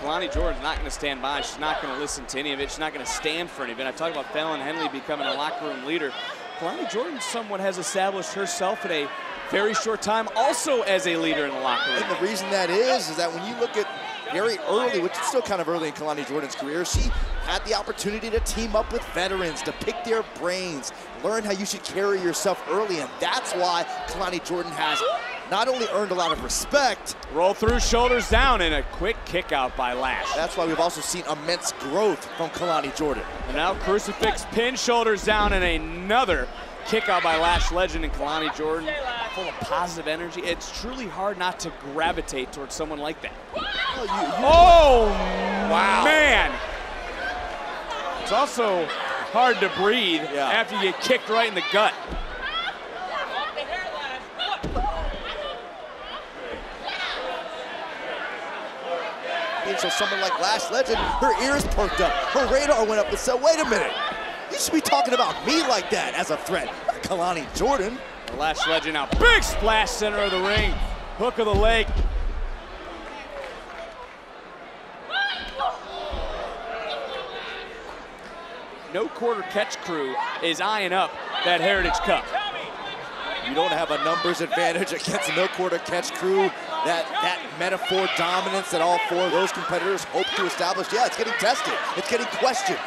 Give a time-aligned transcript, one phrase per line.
[0.00, 1.42] Kelani Jordan's not going to stand by.
[1.42, 2.70] She's not going to listen to any of it.
[2.70, 3.86] She's not going to stand for any of it.
[3.86, 6.10] I talk about Fallon Henley becoming a locker room leader.
[6.58, 9.08] Kelani Jordan somewhat has established herself in a
[9.50, 12.02] very short time also as a leader in the locker room.
[12.02, 13.86] And the reason that is, is that when you look at
[14.32, 17.10] very early, which is still kind of early in Kelani Jordan's career, she
[17.42, 20.92] had the opportunity to team up with veterans, to pick their brains,
[21.22, 25.02] learn how you should carry yourself early, and that's why Kelani Jordan has
[25.50, 27.16] not only earned a lot of respect.
[27.32, 30.32] Roll through, shoulders down, and a quick kick out by Lash.
[30.34, 33.24] That's why we've also seen immense growth from Kelani Jordan.
[33.48, 36.46] And now crucifix pin, shoulders down, and another
[36.86, 38.88] kick out by Lash legend and Kelani Jordan,
[39.34, 40.40] full of positive energy.
[40.42, 43.32] It's truly hard not to gravitate towards someone like that.
[43.54, 43.60] Oh,
[44.02, 45.06] you, you, oh
[45.70, 46.04] wow.
[46.04, 46.52] man.
[48.22, 48.86] It's also
[49.32, 50.48] hard to breathe Yeah.
[50.50, 51.94] after you get kicked right in the gut.
[59.78, 63.40] So someone like Lash Legend, her ears perked up, her radar went up and said,
[63.40, 63.92] wait a minute,
[64.52, 66.68] you should be talking about me like that as a threat,
[67.02, 67.96] Kelani Jordan.
[68.26, 70.72] The legend now, big splash center of the ring,
[71.16, 71.86] hook of the leg.
[78.92, 81.10] No quarter catch crew is eyeing up
[81.44, 82.24] that Heritage Cup.
[83.48, 86.50] You don't have a numbers advantage against no quarter catch crew.
[86.84, 90.92] That that Meta-Four dominance that all four of those competitors hope to establish.
[90.92, 91.74] Yeah, it's getting tested.
[91.96, 92.78] It's getting questioned.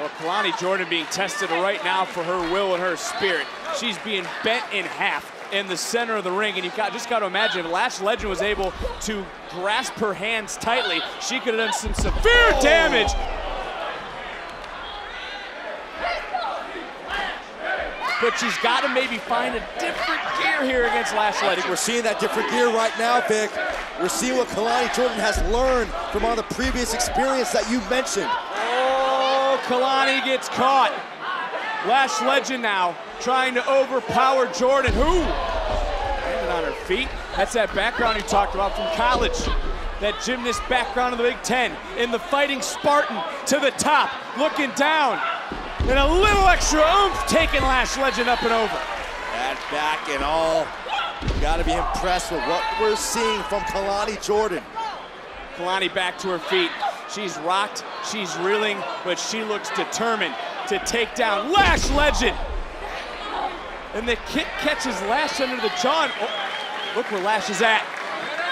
[0.00, 3.46] Well, Kelani Jordan being tested right now for her will and her spirit.
[3.78, 7.08] She's being bent in half in the center of the ring, and you've got just
[7.08, 11.54] got to imagine if Lash Legend was able to grasp her hands tightly, she could
[11.54, 13.10] have done some severe damage.
[18.20, 22.18] But she's got to maybe find a different gear here against Lash we're seeing that
[22.18, 23.50] different gear right now, Vic.
[24.00, 28.26] We're seeing what Kelani Jordan has learned from all the previous experience that you mentioned.
[28.28, 30.90] Oh, Kelani gets caught.
[31.86, 37.08] Lash Legend now trying to overpower Jordan, who landed on her feet.
[37.36, 39.38] That's that background you talked about from college.
[40.00, 44.70] That gymnast background of the Big Ten in the fighting Spartan to the top, looking
[44.72, 45.20] down.
[45.88, 48.74] And a little extra oomph taking Lash Legend up and over.
[49.32, 50.66] That back and all.
[51.22, 54.62] You gotta be impressed with what we're seeing from Kelani Jordan.
[55.56, 56.70] Kelani back to her feet.
[57.12, 60.34] She's rocked, she's reeling, but she looks determined
[60.68, 62.36] to take down Lash Legend.
[63.94, 66.04] And the kick catches Lash under the jaw.
[66.04, 67.82] and- Oh, look where Lash is at.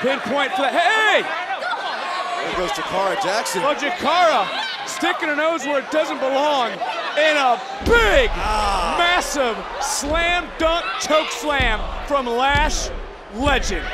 [0.00, 1.22] Pinpoint for the, hey!
[1.22, 3.62] There goes Jakara Jackson.
[3.64, 4.46] Oh, Jakara
[4.86, 6.72] sticking her nose where it doesn't belong
[7.16, 8.96] in a big, ah.
[8.98, 12.88] massive slam dunk choke slam from Lash
[13.34, 13.86] Legend.